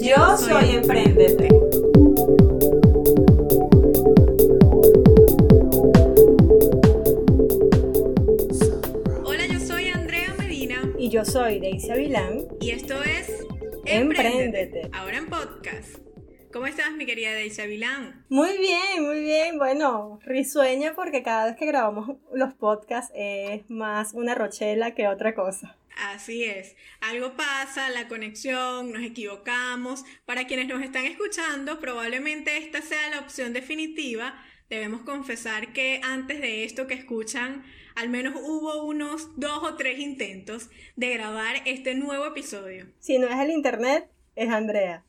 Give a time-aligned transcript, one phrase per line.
[0.00, 1.48] Yo soy Emprendete.
[9.24, 10.92] Hola, yo soy Andrea Medina.
[10.98, 12.46] Y yo soy Daisy Avilán.
[12.60, 13.44] Y esto es
[13.84, 14.88] Empréndete.
[14.92, 15.27] Ahora en podcast.
[16.58, 18.24] ¿Cómo estás, mi querida Daisy Avilán?
[18.28, 19.58] Muy bien, muy bien.
[19.58, 25.36] Bueno, risueña porque cada vez que grabamos los podcasts es más una rochela que otra
[25.36, 25.76] cosa.
[25.96, 26.74] Así es.
[27.00, 30.04] Algo pasa, la conexión, nos equivocamos.
[30.26, 34.34] Para quienes nos están escuchando, probablemente esta sea la opción definitiva.
[34.68, 37.62] Debemos confesar que antes de esto que escuchan,
[37.94, 42.88] al menos hubo unos dos o tres intentos de grabar este nuevo episodio.
[42.98, 45.04] Si no es el internet, es Andrea.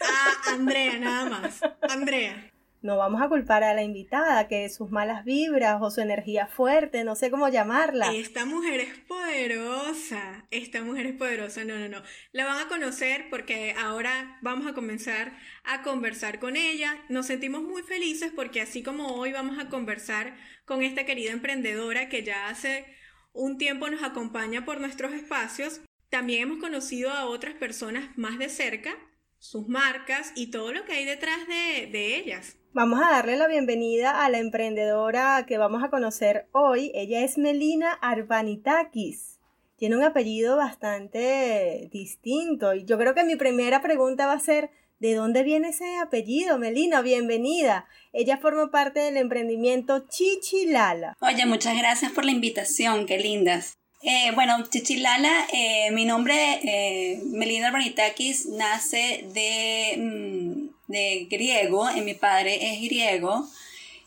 [0.00, 1.60] Ah, Andrea, nada más.
[1.88, 2.50] Andrea.
[2.82, 7.04] No vamos a culpar a la invitada que sus malas vibras o su energía fuerte,
[7.04, 8.14] no sé cómo llamarla.
[8.14, 10.46] Esta mujer es poderosa.
[10.50, 11.64] Esta mujer es poderosa.
[11.64, 12.02] No, no, no.
[12.32, 16.96] La van a conocer porque ahora vamos a comenzar a conversar con ella.
[17.10, 22.08] Nos sentimos muy felices porque así como hoy vamos a conversar con esta querida emprendedora
[22.08, 22.86] que ya hace
[23.32, 28.48] un tiempo nos acompaña por nuestros espacios, también hemos conocido a otras personas más de
[28.48, 28.96] cerca,
[29.40, 32.56] sus marcas y todo lo que hay detrás de, de ellas.
[32.72, 36.92] Vamos a darle la bienvenida a la emprendedora que vamos a conocer hoy.
[36.94, 39.40] Ella es Melina Arbanitakis.
[39.76, 44.70] Tiene un apellido bastante distinto y yo creo que mi primera pregunta va a ser,
[44.98, 46.58] ¿de dónde viene ese apellido?
[46.58, 47.88] Melina, bienvenida.
[48.12, 51.16] Ella forma parte del emprendimiento Chichilala.
[51.22, 53.79] Oye, muchas gracias por la invitación, qué lindas.
[54.02, 59.96] Eh, bueno, Chichilala, eh, mi nombre, eh, Melina Arbanitakis, nace de...
[59.98, 63.46] Mm, de griego, y mi padre es griego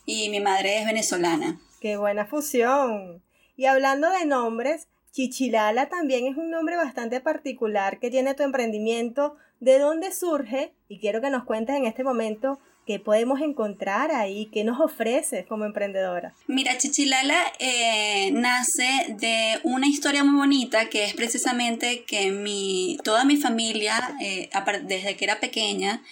[0.05, 1.59] y mi madre es venezolana.
[1.79, 3.23] Qué buena fusión.
[3.55, 9.37] Y hablando de nombres, Chichilala también es un nombre bastante particular que tiene tu emprendimiento.
[9.59, 10.73] ¿De dónde surge?
[10.89, 15.45] Y quiero que nos cuentes en este momento qué podemos encontrar ahí, qué nos ofreces
[15.45, 16.33] como emprendedora.
[16.47, 23.25] Mira, Chichilala eh, nace de una historia muy bonita que es precisamente que mi, toda
[23.25, 24.49] mi familia, eh,
[24.83, 26.03] desde que era pequeña,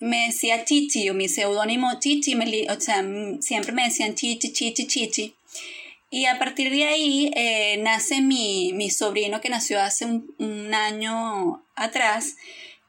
[0.00, 3.04] me decía Chichi, o mi seudónimo Chichi, me, o sea,
[3.40, 5.34] siempre me decían Chichi, Chichi, Chichi.
[6.10, 10.72] Y a partir de ahí eh, nace mi, mi, sobrino que nació hace un, un,
[10.72, 12.36] año atrás.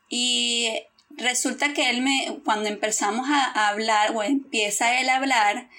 [0.10, 0.70] Y
[1.18, 5.70] resulta que él me, cuando empezamos a, hablar, o empieza él a hablar,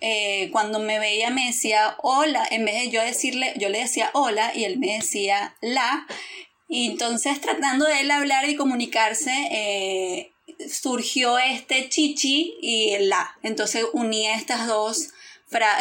[0.00, 4.10] eh, cuando me veía me decía hola, en vez de yo decirle, yo le decía
[4.14, 6.06] hola y él me decía la.
[6.68, 10.32] Y entonces tratando de él hablar y comunicarse, eh,
[10.68, 13.36] surgió este chichi y la.
[13.42, 15.10] Entonces uní estas dos,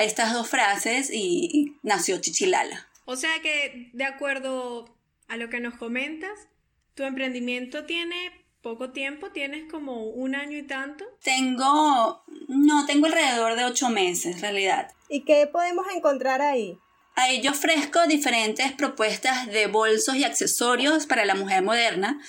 [0.01, 2.87] estas dos frases y, nació chichilala.
[3.05, 4.95] O sea que, de acuerdo
[5.27, 6.47] a lo que nos comentas,
[6.95, 8.31] tu emprendimiento tiene
[8.61, 11.05] poco tiempo, tienes como un año y tanto.
[11.23, 14.91] Tengo, no, tengo alrededor de ocho meses en realidad.
[15.09, 16.77] ¿Y qué podemos encontrar ahí?
[17.15, 22.19] Ahí yo ofrezco diferentes propuestas de bolsos y accesorios para la mujer moderna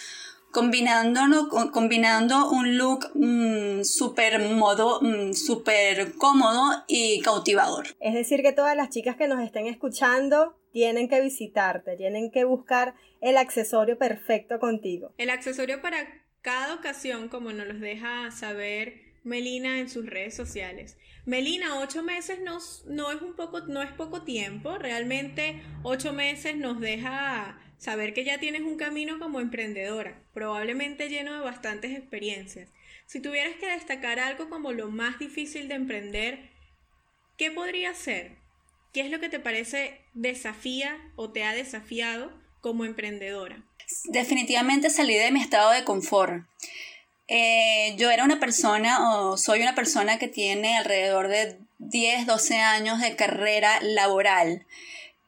[0.51, 7.89] combinando, combinando un look mm, súper modo, mm, súper cómodo y cautivador.
[8.01, 12.45] Es decir, que todas las chicas que nos estén escuchando tienen que visitarte, tienen que
[12.45, 15.13] buscar el accesorio perfecto contigo.
[15.19, 20.97] El accesorio para cada ocasión, como nos los deja saber Melina en sus redes sociales.
[21.27, 26.57] Melina, ocho meses no, no, es un poco, no es poco tiempo, realmente ocho meses
[26.57, 32.71] nos deja saber que ya tienes un camino como emprendedora, probablemente lleno de bastantes experiencias.
[33.07, 36.51] Si tuvieras que destacar algo como lo más difícil de emprender,
[37.37, 38.40] ¿qué podría ser?
[38.93, 43.65] ¿Qué es lo que te parece desafía o te ha desafiado como emprendedora?
[44.05, 46.45] Definitivamente salí de mi estado de confort.
[47.29, 52.57] Eh, yo era una persona o soy una persona que tiene alrededor de 10, 12
[52.57, 54.67] años de carrera laboral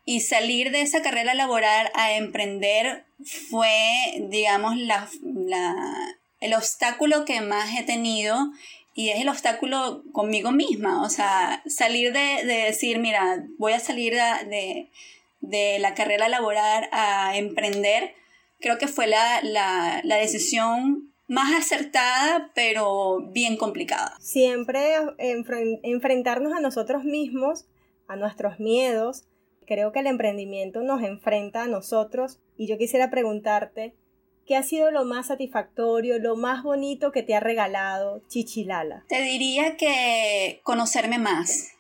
[0.05, 5.09] y salir de esa carrera laboral a emprender fue, digamos, la,
[6.43, 8.37] el obstáculo que más he tenido
[8.95, 11.03] y es el obstáculo conmigo misma.
[11.03, 14.91] O sea, salir de, decir, mira, voy a salir de,
[15.41, 18.15] de, la carrera laboral a emprender,
[18.61, 24.17] creo que fue la, la, la decisión más acertada, pero bien complicada.
[24.21, 24.97] Siempre
[25.83, 27.67] enfrentarnos a nosotros mismos,
[28.09, 29.25] a nuestros miedos.
[29.67, 33.95] Creo que el emprendimiento nos enfrenta a nosotros y yo quisiera preguntarte,
[34.47, 39.05] ¿qué ha sido lo más satisfactorio, lo más bonito que te ha regalado Chichilala?
[39.09, 41.73] Te diría que conocerme más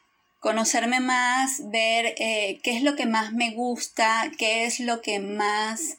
[0.42, 5.20] conocerme más, ver eh, qué es lo que más me gusta, qué es lo que
[5.20, 5.98] más,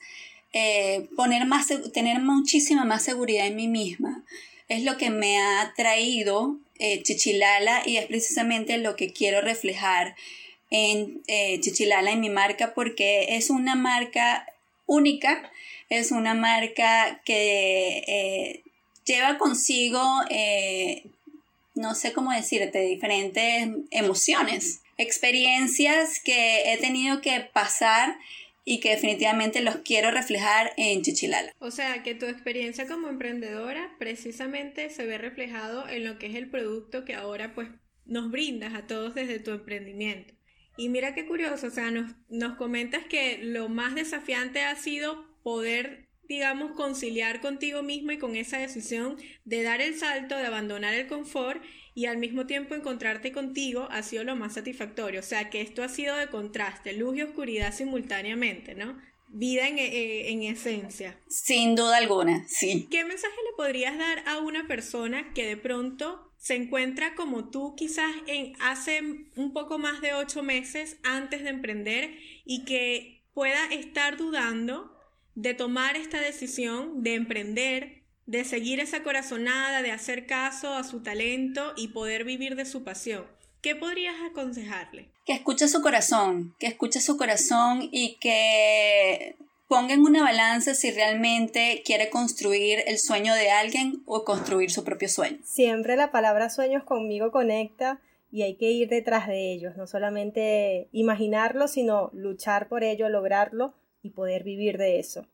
[0.51, 4.25] eh, poner más, tener muchísima más seguridad en mí misma.
[4.67, 10.17] Es lo que me ha traído eh, Chichilala y es precisamente lo que quiero reflejar
[10.69, 11.23] en
[11.61, 14.45] Chichilala, en mi marca, porque es una marca
[14.85, 15.51] única,
[15.89, 18.63] es una marca que
[19.05, 20.01] lleva consigo
[21.75, 28.15] no sé cómo decirte, diferentes emociones, experiencias que he tenido que pasar
[28.65, 31.51] y que definitivamente los quiero reflejar en Chichilala.
[31.59, 36.35] O sea, que tu experiencia como emprendedora precisamente se ve reflejado en lo que es
[36.35, 37.69] el producto que ahora pues
[38.05, 40.33] nos brindas a todos desde tu emprendimiento.
[40.75, 45.25] Y mira qué curioso, o sea, nos, nos comentas que lo más desafiante ha sido
[45.43, 50.93] poder digamos, conciliar contigo mismo y con esa decisión de dar el salto, de abandonar
[50.93, 51.61] el confort
[51.93, 55.19] y al mismo tiempo encontrarte contigo ha sido lo más satisfactorio.
[55.19, 58.97] O sea, que esto ha sido de contraste, luz y oscuridad simultáneamente, ¿no?
[59.35, 61.19] Vida en, eh, en esencia.
[61.27, 62.87] Sin duda alguna, sí.
[62.89, 67.73] ¿Qué mensaje le podrías dar a una persona que de pronto se encuentra como tú
[67.75, 69.01] quizás en hace
[69.35, 74.93] un poco más de ocho meses antes de emprender y que pueda estar dudando
[75.35, 81.01] de tomar esta decisión de emprender, de seguir esa corazonada, de hacer caso a su
[81.01, 83.25] talento y poder vivir de su pasión.
[83.63, 85.07] ¿Qué podrías aconsejarle?
[85.25, 89.37] Que escuche su corazón, que escuche su corazón y que
[89.69, 94.83] ponga en una balanza si realmente quiere construir el sueño de alguien o construir su
[94.83, 95.37] propio sueño.
[95.45, 98.01] Siempre la palabra sueños conmigo conecta
[98.33, 103.73] y hay que ir detrás de ellos, no solamente imaginarlo, sino luchar por ello, lograrlo
[104.01, 105.25] y poder vivir de eso.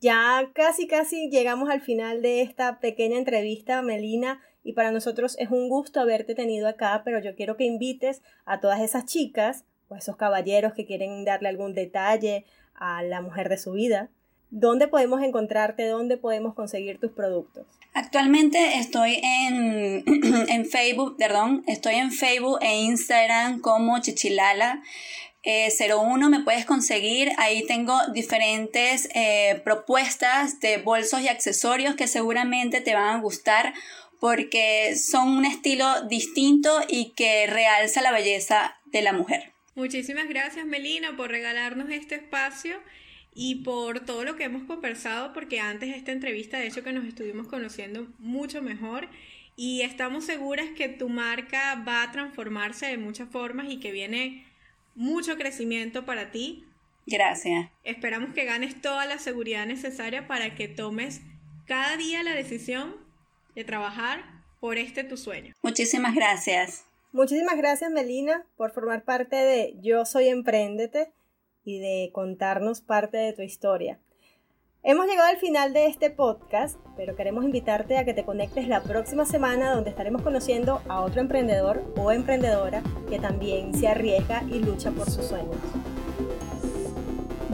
[0.00, 5.50] Ya casi casi llegamos al final de esta pequeña entrevista, Melina, y para nosotros es
[5.50, 9.96] un gusto haberte tenido acá, pero yo quiero que invites a todas esas chicas o
[9.96, 12.44] esos caballeros que quieren darle algún detalle
[12.74, 14.08] a la mujer de su vida.
[14.50, 15.86] ¿Dónde podemos encontrarte?
[15.86, 17.66] ¿Dónde podemos conseguir tus productos?
[17.92, 20.04] Actualmente estoy en,
[20.48, 24.82] en Facebook, perdón, estoy en Facebook e Instagram como Chichilala.
[25.44, 27.30] 01 eh, me puedes conseguir.
[27.36, 33.74] Ahí tengo diferentes eh, propuestas de bolsos y accesorios que seguramente te van a gustar
[34.24, 39.52] porque son un estilo distinto y que realza la belleza de la mujer.
[39.74, 42.76] Muchísimas gracias Melina por regalarnos este espacio
[43.34, 46.94] y por todo lo que hemos conversado porque antes de esta entrevista de hecho que
[46.94, 49.10] nos estuvimos conociendo mucho mejor
[49.56, 54.46] y estamos seguras que tu marca va a transformarse de muchas formas y que viene
[54.94, 56.64] mucho crecimiento para ti.
[57.04, 57.68] Gracias.
[57.82, 61.20] Esperamos que ganes toda la seguridad necesaria para que tomes
[61.66, 63.03] cada día la decisión
[63.54, 64.24] de trabajar
[64.60, 65.54] por este tu sueño.
[65.62, 66.84] Muchísimas gracias.
[67.12, 71.12] Muchísimas gracias Melina por formar parte de Yo Soy Emprendete
[71.64, 74.00] y de contarnos parte de tu historia.
[74.82, 78.82] Hemos llegado al final de este podcast, pero queremos invitarte a que te conectes la
[78.82, 84.58] próxima semana donde estaremos conociendo a otro emprendedor o emprendedora que también se arriesga y
[84.58, 85.56] lucha por sus sueños.